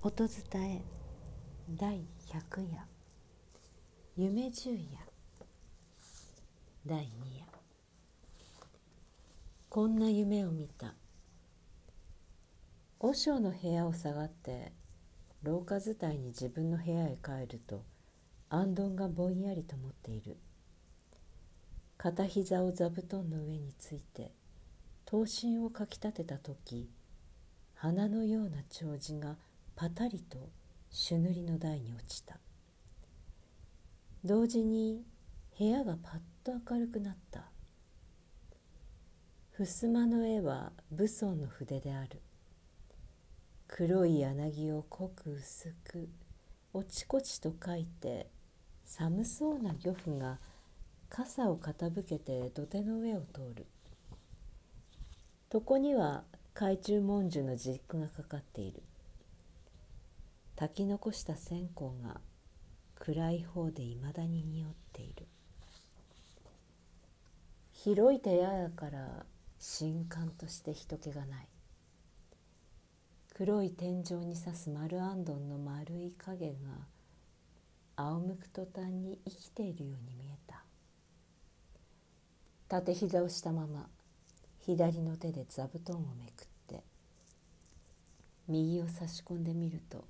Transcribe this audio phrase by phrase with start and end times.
[0.00, 0.82] 音伝え。
[1.76, 2.86] 第100夜。
[4.16, 4.78] 夢十夜。
[6.86, 7.44] 第2夜。
[9.68, 10.94] こんな夢を見た。
[13.00, 14.70] 和尚の部屋を下がって
[15.42, 17.82] 廊下伝いに自分の部屋へ帰ると
[18.50, 20.36] あんどんがぼんやりと持っている。
[21.96, 24.30] 片膝を座布団の上について
[25.06, 26.88] 刀身をかきたてた時
[27.74, 29.34] 花のような長寿が
[29.80, 30.50] パタリと
[30.90, 32.40] 朱塗りの台に落ちた。
[34.24, 35.04] 同時に
[35.56, 37.44] 部屋がパッと明るくなった。
[39.56, 42.20] 襖の絵は武尊の筆である。
[43.68, 46.08] 黒い柳を濃く薄く
[46.72, 48.26] おちこちと書いて
[48.84, 50.40] 寒そうな漁夫が
[51.08, 53.64] 傘を傾けて土手の上を通る。
[55.54, 58.82] 床には懐中文殊の軸がかかっている。
[60.58, 62.20] 炊き残した線香が
[62.96, 65.28] 暗い方でいまだに匂っている。
[67.70, 69.24] 広い手屋やから
[69.60, 71.48] 新刊として人気がない。
[73.36, 76.54] 黒い天井に刺す丸あんどんの丸い影が
[77.94, 80.64] 仰向く途端に生きているように見えた。
[82.66, 83.88] 縦膝をしたまま
[84.58, 86.82] 左の手で座布団をめくって
[88.48, 90.04] 右を差し込んでみると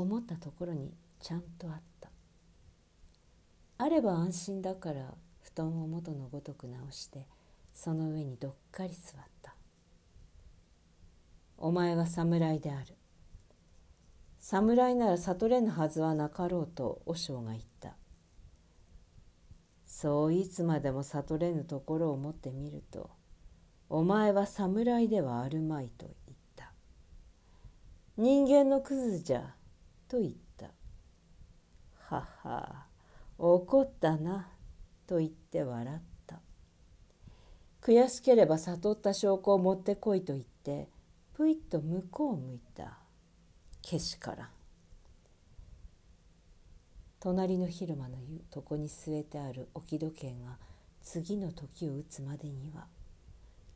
[0.00, 2.10] 思ったところにちゃんとあった。
[3.78, 7.26] あれば安心だから布団を元のごとく直して
[7.74, 9.56] その上にどっかり座った。
[11.56, 12.94] お前は侍である。
[14.38, 17.96] 侍なら悟れぬはずはなかろうと和尚が言った。
[19.84, 23.10] そういつまでも悟れぬところを持ってみると
[23.88, 26.72] お前は侍ではあるまいと言った。
[28.16, 29.54] 人間のクズじゃ、
[30.08, 30.70] と言った。
[32.16, 32.86] はは、
[33.38, 34.48] 怒ったな、
[35.06, 36.40] と言って笑った。
[37.82, 40.88] 悔しければ悟った証拠を持ってこいと言って、
[41.34, 42.98] ぷいっと向こうを向いた。
[43.82, 44.48] けしからん。
[47.20, 48.18] 隣の広間の
[48.54, 50.56] 床に据えてある置き時計が
[51.02, 52.86] 次の時を打つまでには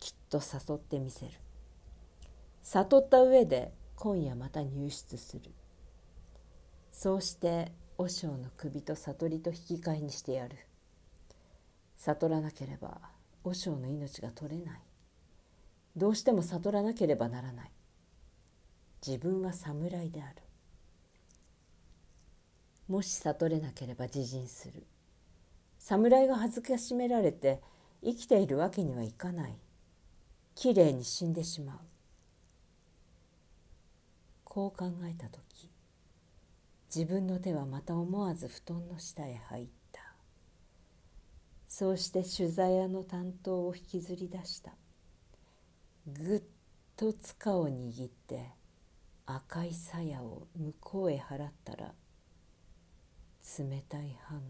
[0.00, 1.32] きっと誘ってみせる
[2.62, 5.52] 悟った上で今夜また入室する
[7.00, 10.56] そうして和尚の首と悟りと引き換えにしてやる。
[11.96, 12.98] 悟らなければ
[13.44, 14.80] 和尚の命が取れない。
[15.94, 17.70] どうしても悟らなければならない。
[19.06, 20.42] 自分は侍である。
[22.88, 24.84] もし悟れなければ自陣する。
[25.78, 27.62] 侍が恥ずかしめられて
[28.02, 29.56] 生きているわけにはいかない。
[30.56, 31.78] きれいに死んでしまう。
[34.42, 35.67] こう考えた時
[36.94, 40.00] 自分の手はまた思わず布団の下へ入った。
[41.68, 44.72] そうして取材屋の担当を引きずり出した。
[46.06, 46.42] ぐっ
[46.96, 48.46] と塚を握って
[49.26, 51.92] 赤い鞘を向こうへ払ったら
[53.58, 54.40] 冷たい歯が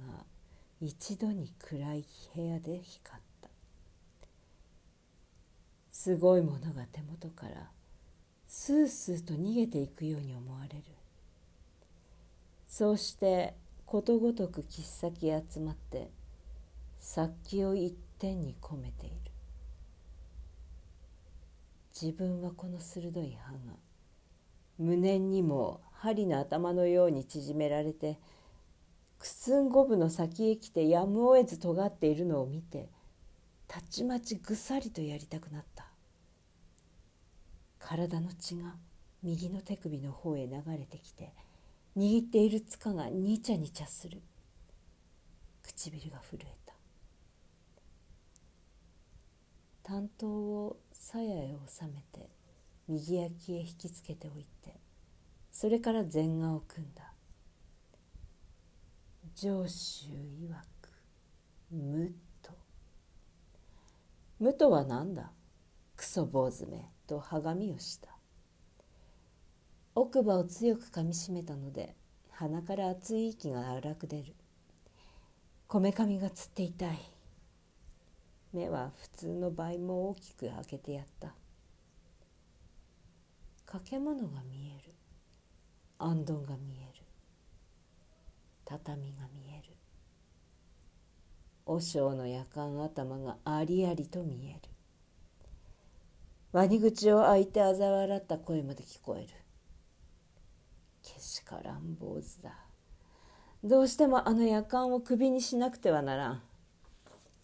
[0.81, 2.05] 一度に暗い
[2.37, 3.49] 部屋で光った。
[5.91, 7.71] すごいものが手元から
[8.47, 10.98] スースーと逃げていくように思われる。
[12.69, 13.55] そうして
[13.87, 16.11] ことごとく切っ先集まって
[16.99, 19.17] 殺気を一点に込めている。
[22.01, 23.59] 自分はこの鋭い歯が
[24.79, 28.21] 胸にも針の頭のように縮められて
[29.19, 32.89] くすんごぶの先へ来てやむを得ず尖っているのを見て
[33.67, 35.87] たちまちぐさりとやりたくなった。
[37.81, 38.77] 体の血が
[39.23, 41.33] 右の手首の方へ流れてきて
[41.99, 44.23] 握っている塚がにちゃにちゃする。
[45.65, 46.73] 唇が震えた。
[49.83, 52.31] 担当を鞘へ収めて
[52.87, 54.79] 右焼きへ引きつけておいて
[55.51, 57.13] それから前画を組んだ。
[59.35, 60.51] 上州曰
[60.81, 60.91] く
[61.73, 62.53] 「無と」
[64.39, 65.33] 「無とは何だ？
[65.97, 68.18] クソ坊主め」とはがみをした。
[70.01, 71.93] 奥歯を強くかみしめたので
[72.31, 74.33] 鼻から熱い息が荒く出る。
[75.67, 76.99] こめかみがつって痛い。
[78.53, 81.35] 目は普通の倍も大きく開けてやった。
[83.67, 84.95] 掛け物が見える。
[85.99, 87.03] あんどんが見える。
[88.67, 89.75] 畳が見える。
[91.67, 94.61] 和尚の夜間頭がありありと見える。
[96.53, 99.48] ワニ口を開いて嘲笑った声まで聞こえる。
[101.15, 102.53] けしからん坊主だ。
[103.65, 106.43] どうしてもあの夜間をクビにしなくてはならん。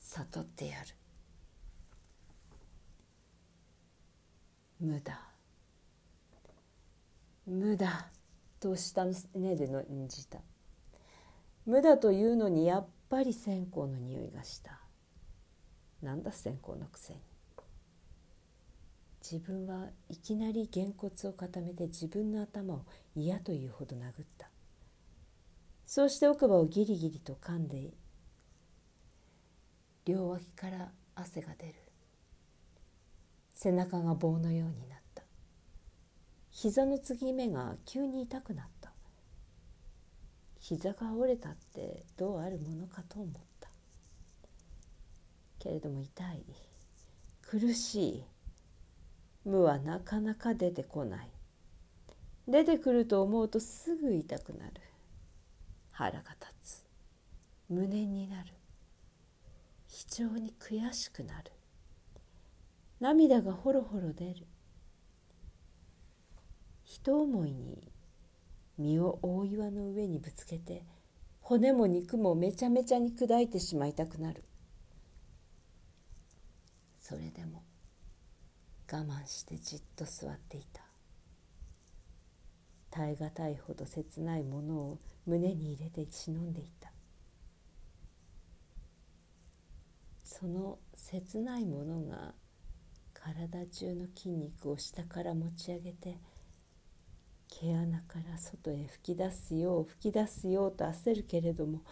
[0.01, 0.89] 悟ってやる。
[4.81, 5.19] 無駄。
[7.47, 8.07] 無駄。
[8.61, 10.39] とした目で念じた。
[11.67, 14.81] 無駄というのにやっぱり線香の匂いがした。
[16.03, 17.21] なんだ線香のくせに。
[19.25, 22.85] 自分はいきなりげんこつを固めて自分の頭を
[23.17, 24.03] 嫌というほど殴っ
[24.37, 24.51] た。
[25.87, 27.95] そうして奥歯をギリギリと噛んで
[30.05, 31.75] 両脇から汗が出る。
[33.55, 35.23] 背中が棒のようになった。
[36.51, 38.93] 膝の継ぎ目が急に痛くなった。
[40.59, 43.71] 膝が折れたってどうあるものかと思った。
[45.59, 46.45] けれども痛い。
[47.41, 48.25] 苦しい。
[49.45, 51.31] 無はなかなか出てこない。
[52.49, 54.73] 出てくると思うとすぐ痛くなる。
[55.93, 56.85] 腹が立つ。
[57.69, 58.53] 無念になる。
[59.87, 61.53] 非常に悔しくなる。
[63.01, 64.47] 涙がほろほろ出る。
[66.85, 67.93] 一思いに
[68.79, 70.85] 身を大岩の上にぶつけて
[71.41, 74.43] 骨も肉もめちゃめちゃに砕いてしまいたくなる。
[76.99, 77.63] それでも
[78.91, 80.83] 我慢してじっと座っていた。
[82.91, 86.93] 耐え難いほど切ないものを胸に入れて忍んでいた。
[90.23, 92.35] その切ないものが
[93.13, 96.19] 体中の筋肉を下から持ち上げて
[97.49, 101.83] 毛穴から外へ吹き出すよう吹き出すようと焦るけれども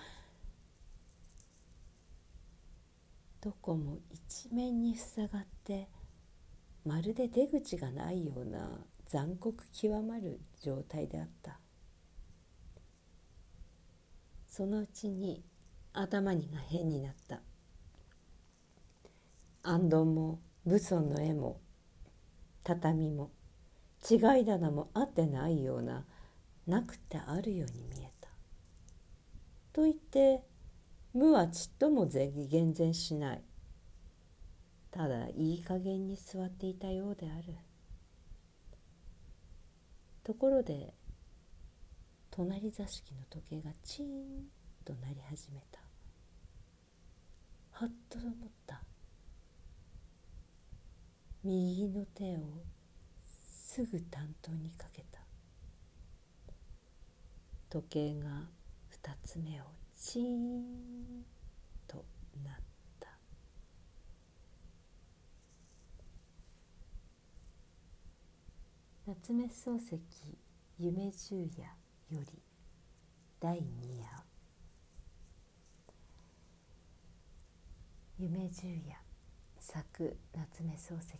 [3.41, 5.89] どこも一面に塞がって
[6.85, 11.59] まるで出口がないような残酷極まる状態であった。
[14.49, 15.45] そのうちに
[15.93, 17.41] 頭にが変になった。
[19.63, 21.61] 安藤も武尊の絵も
[22.65, 23.31] 畳も
[24.09, 26.05] 違い棚もあってないような
[26.67, 28.29] なくてあるように見えた。
[29.73, 30.43] と言って
[31.15, 33.43] 無はちっとも厳然しない。
[34.93, 37.57] ただいい加減に座っていたようである。
[40.23, 40.95] ところで
[42.31, 44.45] 隣座敷の時計がチーン
[44.85, 45.81] と鳴り始めた。
[47.71, 48.33] はっと思っ
[48.67, 48.83] た。
[51.43, 52.41] 右の手を
[53.25, 55.21] すぐ担当にかけた。
[57.71, 58.29] 時計が
[58.89, 59.65] 二つ目を
[59.97, 61.25] チーン
[61.89, 62.05] と
[62.45, 62.72] なった。
[69.13, 70.01] 夏目漱石
[70.79, 71.65] 夢十夜
[72.09, 72.43] より
[73.39, 73.61] 第2
[74.01, 74.25] 夜
[78.19, 78.97] 夢十夜
[79.59, 81.19] 作夏目漱石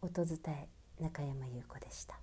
[0.00, 2.18] 音伝え中山優子でした。